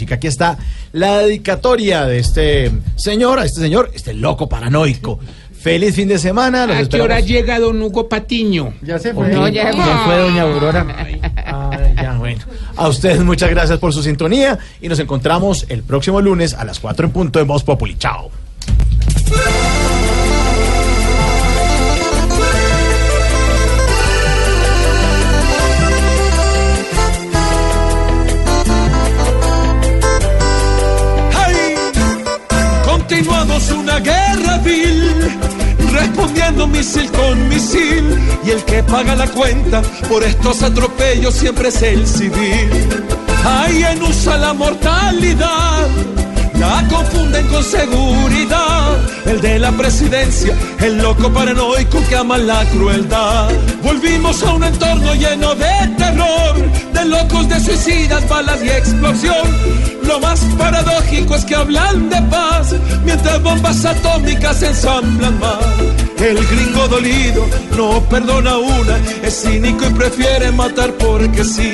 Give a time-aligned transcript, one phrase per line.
[0.00, 0.56] Así que aquí está
[0.92, 5.18] la dedicatoria de este señor, a este señor, este loco paranoico.
[5.52, 6.64] Feliz fin de semana.
[6.64, 7.04] Los ¿A qué esperamos.
[7.04, 8.72] hora llega don Hugo Patiño?
[8.80, 9.28] Ya se fue.
[9.28, 10.86] No, ya se fue doña Aurora.
[11.36, 12.40] Ah, ya, bueno.
[12.76, 16.80] A ustedes muchas gracias por su sintonía y nos encontramos el próximo lunes a las
[16.80, 17.98] 4 en punto en Voz Populi.
[17.98, 18.30] Chao.
[33.76, 35.38] Una guerra vil,
[35.92, 38.18] respondiendo misil con misil.
[38.44, 42.70] Y el que paga la cuenta por estos atropellos siempre es el civil.
[43.44, 45.88] Alguien usa la mortalidad,
[46.58, 48.09] la confunden con seguridad.
[49.40, 53.50] De la presidencia, el loco paranoico que ama la crueldad.
[53.82, 56.56] Volvimos a un entorno lleno de terror,
[56.92, 59.48] de locos, de suicidas, balas y explosión.
[60.06, 62.74] Lo más paradójico es que hablan de paz,
[63.04, 65.64] mientras bombas atómicas ensamblan más.
[66.18, 67.46] El gringo dolido
[67.78, 71.72] no perdona una, es cínico y prefiere matar porque sí.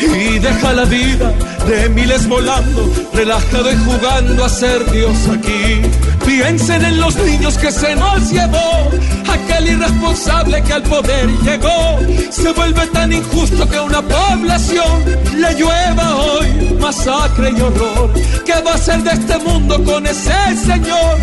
[0.00, 1.32] Y deja la vida
[1.68, 5.80] de miles volando, relajado y jugando a ser Dios aquí.
[6.26, 8.90] Piensen en los niños que se nos llevó,
[9.28, 11.98] aquel irresponsable que al poder llegó.
[12.30, 15.04] Se vuelve tan injusto que una población
[15.36, 18.12] le llueva hoy masacre y horror.
[18.44, 20.32] ¿Qué va a ser de este mundo con ese
[20.64, 21.18] señor